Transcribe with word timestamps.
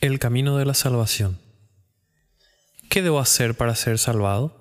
El 0.00 0.20
camino 0.20 0.56
de 0.56 0.64
la 0.64 0.74
salvación. 0.74 1.40
¿Qué 2.88 3.02
debo 3.02 3.18
hacer 3.18 3.56
para 3.56 3.74
ser 3.74 3.98
salvado? 3.98 4.56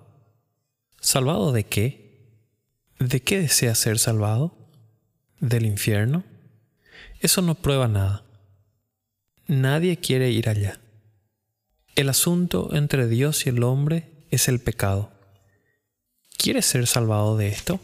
¿Salvado 1.00 1.52
de 1.52 1.64
qué? 1.64 2.42
¿De 2.98 3.22
qué 3.22 3.40
desea 3.42 3.76
ser 3.76 4.00
salvado? 4.00 4.58
¿Del 5.40 5.68
infierno? 5.68 6.24
Eso 7.20 7.44
no 7.44 7.54
prueba 7.54 7.88
nada. 7.88 8.26
Nadie 9.46 9.98
quiere 9.98 10.32
ir 10.32 10.50
allá. 10.50 10.80
El 11.96 12.10
asunto 12.10 12.74
entre 12.74 13.08
Dios 13.08 13.46
y 13.46 13.50
el 13.50 13.62
hombre 13.62 14.26
es 14.32 14.48
el 14.48 14.60
pecado. 14.60 15.12
¿Quieres 16.36 16.66
ser 16.66 16.88
salvado 16.88 17.38
de 17.38 17.50
esto? 17.50 17.80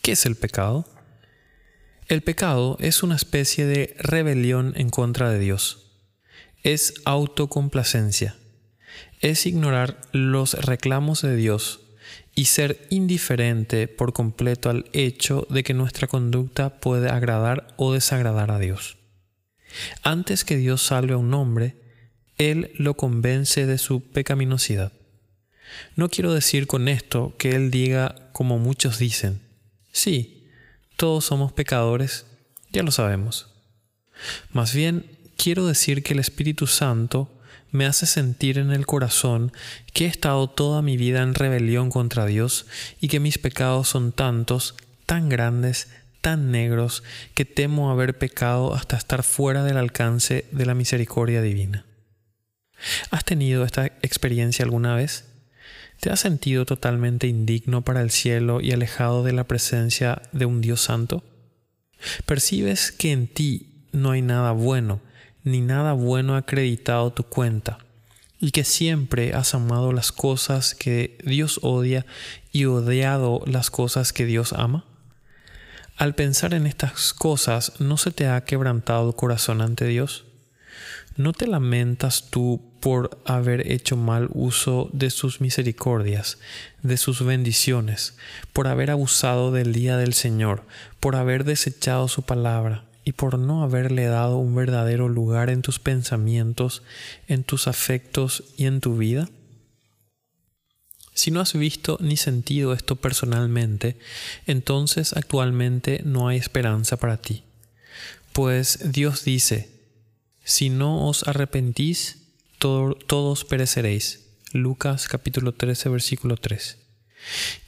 ¿Qué 0.00 0.12
es 0.12 0.24
el 0.24 0.36
pecado? 0.36 0.86
El 2.08 2.22
pecado 2.22 2.76
es 2.78 3.02
una 3.02 3.16
especie 3.16 3.66
de 3.66 3.96
rebelión 3.98 4.74
en 4.76 4.90
contra 4.90 5.28
de 5.28 5.40
Dios. 5.40 5.90
Es 6.62 6.94
autocomplacencia. 7.04 8.36
Es 9.20 9.44
ignorar 9.44 10.00
los 10.12 10.54
reclamos 10.54 11.22
de 11.22 11.34
Dios 11.34 11.80
y 12.36 12.44
ser 12.44 12.86
indiferente 12.90 13.88
por 13.88 14.12
completo 14.12 14.70
al 14.70 14.84
hecho 14.92 15.48
de 15.50 15.64
que 15.64 15.74
nuestra 15.74 16.06
conducta 16.06 16.78
puede 16.78 17.08
agradar 17.08 17.74
o 17.76 17.92
desagradar 17.92 18.52
a 18.52 18.60
Dios. 18.60 18.98
Antes 20.04 20.44
que 20.44 20.56
Dios 20.56 20.82
salve 20.82 21.14
a 21.14 21.18
un 21.18 21.34
hombre, 21.34 21.74
Él 22.38 22.70
lo 22.76 22.94
convence 22.94 23.66
de 23.66 23.78
su 23.78 24.00
pecaminosidad. 24.00 24.92
No 25.96 26.08
quiero 26.08 26.32
decir 26.32 26.68
con 26.68 26.86
esto 26.86 27.34
que 27.36 27.50
Él 27.56 27.72
diga 27.72 28.30
como 28.32 28.60
muchos 28.60 29.00
dicen, 29.00 29.40
sí, 29.90 30.35
todos 30.96 31.24
somos 31.24 31.52
pecadores, 31.52 32.26
ya 32.72 32.82
lo 32.82 32.90
sabemos. 32.90 33.48
Más 34.50 34.74
bien, 34.74 35.10
quiero 35.36 35.66
decir 35.66 36.02
que 36.02 36.14
el 36.14 36.20
Espíritu 36.20 36.66
Santo 36.66 37.30
me 37.70 37.86
hace 37.86 38.06
sentir 38.06 38.58
en 38.58 38.72
el 38.72 38.86
corazón 38.86 39.52
que 39.92 40.06
he 40.06 40.08
estado 40.08 40.48
toda 40.48 40.82
mi 40.82 40.96
vida 40.96 41.22
en 41.22 41.34
rebelión 41.34 41.90
contra 41.90 42.26
Dios 42.26 42.66
y 43.00 43.08
que 43.08 43.20
mis 43.20 43.38
pecados 43.38 43.88
son 43.88 44.12
tantos, 44.12 44.74
tan 45.04 45.28
grandes, 45.28 45.88
tan 46.20 46.50
negros, 46.50 47.02
que 47.34 47.44
temo 47.44 47.90
haber 47.90 48.18
pecado 48.18 48.74
hasta 48.74 48.96
estar 48.96 49.22
fuera 49.22 49.62
del 49.62 49.76
alcance 49.76 50.46
de 50.50 50.66
la 50.66 50.74
misericordia 50.74 51.42
divina. 51.42 51.84
¿Has 53.10 53.24
tenido 53.24 53.64
esta 53.64 53.86
experiencia 53.86 54.64
alguna 54.64 54.94
vez? 54.94 55.24
¿Te 56.00 56.10
has 56.10 56.20
sentido 56.20 56.66
totalmente 56.66 57.26
indigno 57.26 57.82
para 57.82 58.02
el 58.02 58.10
cielo 58.10 58.60
y 58.60 58.72
alejado 58.72 59.24
de 59.24 59.32
la 59.32 59.44
presencia 59.44 60.22
de 60.32 60.46
un 60.46 60.60
Dios 60.60 60.82
santo? 60.82 61.24
¿Percibes 62.26 62.92
que 62.92 63.12
en 63.12 63.26
ti 63.26 63.88
no 63.92 64.10
hay 64.10 64.22
nada 64.22 64.52
bueno, 64.52 65.00
ni 65.42 65.60
nada 65.60 65.94
bueno 65.94 66.36
acreditado 66.36 67.12
tu 67.12 67.24
cuenta, 67.24 67.78
y 68.38 68.50
que 68.50 68.64
siempre 68.64 69.32
has 69.32 69.54
amado 69.54 69.92
las 69.92 70.12
cosas 70.12 70.74
que 70.74 71.18
Dios 71.24 71.60
odia 71.62 72.04
y 72.52 72.66
odiado 72.66 73.42
las 73.46 73.70
cosas 73.70 74.12
que 74.12 74.26
Dios 74.26 74.52
ama? 74.52 74.84
Al 75.96 76.14
pensar 76.14 76.52
en 76.52 76.66
estas 76.66 77.14
cosas, 77.14 77.80
¿no 77.80 77.96
se 77.96 78.10
te 78.10 78.28
ha 78.28 78.44
quebrantado 78.44 79.08
el 79.08 79.16
corazón 79.16 79.62
ante 79.62 79.86
Dios? 79.86 80.25
¿No 81.16 81.32
te 81.32 81.46
lamentas 81.46 82.30
tú 82.30 82.60
por 82.80 83.18
haber 83.24 83.72
hecho 83.72 83.96
mal 83.96 84.28
uso 84.32 84.90
de 84.92 85.10
sus 85.10 85.40
misericordias, 85.40 86.38
de 86.82 86.96
sus 86.98 87.24
bendiciones, 87.24 88.16
por 88.52 88.68
haber 88.68 88.90
abusado 88.90 89.50
del 89.50 89.72
día 89.72 89.96
del 89.96 90.12
Señor, 90.12 90.62
por 91.00 91.16
haber 91.16 91.44
desechado 91.44 92.08
su 92.08 92.22
palabra 92.22 92.84
y 93.04 93.12
por 93.12 93.38
no 93.38 93.62
haberle 93.62 94.04
dado 94.04 94.36
un 94.36 94.54
verdadero 94.54 95.08
lugar 95.08 95.48
en 95.48 95.62
tus 95.62 95.78
pensamientos, 95.78 96.82
en 97.28 97.44
tus 97.44 97.66
afectos 97.66 98.44
y 98.56 98.66
en 98.66 98.80
tu 98.80 98.96
vida? 98.96 99.28
Si 101.14 101.30
no 101.30 101.40
has 101.40 101.54
visto 101.54 101.96
ni 101.98 102.18
sentido 102.18 102.74
esto 102.74 102.96
personalmente, 102.96 103.96
entonces 104.46 105.14
actualmente 105.14 106.02
no 106.04 106.28
hay 106.28 106.36
esperanza 106.36 106.98
para 106.98 107.16
ti. 107.16 107.42
Pues 108.34 108.92
Dios 108.92 109.24
dice, 109.24 109.75
si 110.46 110.70
no 110.70 111.08
os 111.08 111.26
arrepentís, 111.26 112.18
todos 112.60 113.44
pereceréis. 113.44 114.28
Lucas 114.52 115.08
capítulo 115.08 115.52
13 115.52 115.88
versículo 115.88 116.36
3. 116.36 116.78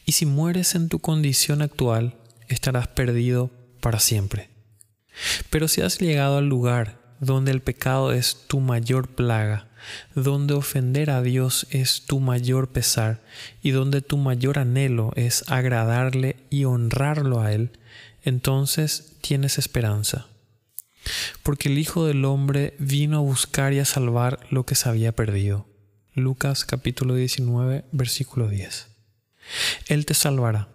Y 0.07 0.13
si 0.13 0.27
mueres 0.27 0.77
en 0.77 0.89
tu 0.89 1.01
condición 1.01 1.61
actual, 1.61 2.15
estarás 2.47 2.87
perdido 2.87 3.51
para 3.81 3.99
siempre. 3.99 4.49
Pero 5.51 5.67
si 5.67 5.81
has 5.81 5.99
llegado 5.99 6.39
al 6.39 6.49
lugar 6.49 7.01
donde 7.19 7.51
el 7.51 7.63
pecado 7.63 8.13
es 8.13 8.47
tu 8.47 8.61
mayor 8.61 9.09
plaga, 9.09 9.67
donde 10.15 10.55
ofender 10.55 11.11
a 11.11 11.21
Dios 11.21 11.67
es 11.71 12.03
tu 12.03 12.21
mayor 12.21 12.69
pesar 12.69 13.21
y 13.61 13.73
donde 13.73 14.03
tu 14.03 14.19
mayor 14.19 14.57
anhelo 14.57 15.11
es 15.17 15.43
agradarle 15.49 16.37
y 16.49 16.65
honrarlo 16.65 17.41
a 17.41 17.53
Él, 17.53 17.73
entonces 18.23 19.17
tienes 19.21 19.59
esperanza 19.59 20.29
porque 21.49 21.71
el 21.71 21.79
Hijo 21.79 22.05
del 22.05 22.27
Hombre 22.27 22.75
vino 22.79 23.17
a 23.17 23.21
buscar 23.23 23.73
y 23.73 23.79
a 23.79 23.87
salvar 23.87 24.39
lo 24.51 24.67
que 24.67 24.75
se 24.75 24.87
había 24.87 25.13
perdido. 25.13 25.67
Lucas 26.13 26.67
capítulo 26.67 27.15
19, 27.15 27.87
versículo 27.91 28.51
10. 28.51 28.89
Él 29.87 30.05
te 30.05 30.13
salvará 30.13 30.69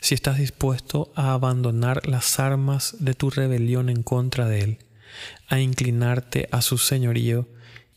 si 0.00 0.14
estás 0.14 0.38
dispuesto 0.38 1.12
a 1.16 1.32
abandonar 1.32 2.06
las 2.06 2.38
armas 2.38 2.94
de 3.00 3.14
tu 3.14 3.28
rebelión 3.28 3.88
en 3.88 4.04
contra 4.04 4.46
de 4.46 4.60
Él, 4.60 4.78
a 5.48 5.58
inclinarte 5.58 6.48
a 6.52 6.62
su 6.62 6.78
señorío 6.78 7.48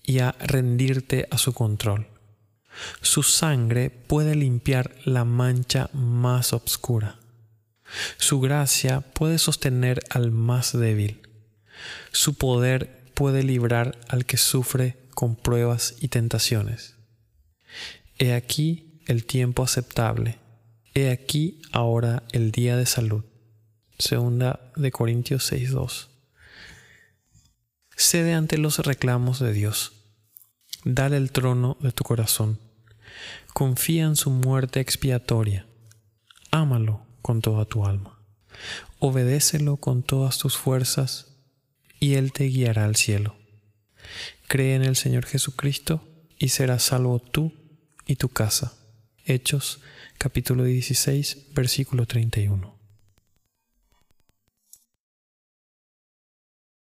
y 0.01 0.17
a 0.17 0.31
rendirte 0.39 1.27
a 1.29 1.37
su 1.37 1.53
control. 1.53 2.07
Su 3.01 3.21
sangre 3.21 3.91
puede 3.91 4.33
limpiar 4.33 4.95
la 5.05 5.23
mancha 5.23 5.91
más 5.93 6.51
oscura. 6.51 7.19
Su 8.17 8.39
gracia 8.39 9.01
puede 9.01 9.37
sostener 9.37 9.99
al 10.09 10.31
más 10.31 10.75
débil. 10.75 11.26
Su 12.11 12.35
poder 12.35 13.11
puede 13.13 13.43
librar 13.43 13.97
al 14.09 14.25
que 14.25 14.37
sufre 14.37 14.97
con 15.15 15.35
pruebas 15.35 15.95
y 15.99 16.09
tentaciones. 16.09 16.95
He 18.19 18.33
aquí 18.33 19.01
el 19.07 19.25
tiempo 19.25 19.63
aceptable. 19.63 20.37
He 20.93 21.09
aquí 21.09 21.61
ahora 21.71 22.23
el 22.31 22.51
día 22.51 22.77
de 22.77 22.85
salud. 22.85 23.23
Segunda 23.97 24.71
de 24.75 24.91
Corintios 24.91 25.51
6:2. 25.51 26.09
Cede 27.95 28.33
ante 28.33 28.57
los 28.59 28.79
reclamos 28.79 29.39
de 29.39 29.53
Dios. 29.53 29.93
Dale 30.83 31.17
el 31.17 31.31
trono 31.31 31.77
de 31.79 31.91
tu 31.91 32.03
corazón. 32.03 32.59
Confía 33.53 34.05
en 34.05 34.15
su 34.15 34.29
muerte 34.29 34.79
expiatoria. 34.79 35.65
Ámalo 36.51 37.05
con 37.23 37.41
toda 37.41 37.65
tu 37.65 37.85
alma. 37.85 38.19
Obedécelo 38.99 39.77
con 39.77 40.03
todas 40.03 40.37
tus 40.37 40.57
fuerzas 40.57 41.36
y 41.99 42.15
Él 42.15 42.31
te 42.31 42.45
guiará 42.45 42.85
al 42.85 42.95
cielo. 42.95 43.35
Cree 44.47 44.75
en 44.75 44.83
el 44.83 44.95
Señor 44.95 45.25
Jesucristo 45.25 46.07
y 46.39 46.49
serás 46.49 46.83
salvo 46.83 47.19
tú 47.19 47.53
y 48.05 48.15
tu 48.15 48.29
casa. 48.29 48.73
Hechos 49.25 49.81
capítulo 50.17 50.63
16 50.63 51.53
versículo 51.53 52.05
31. 52.05 52.76